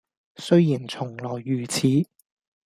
[0.37, 1.87] 雖然從來如此，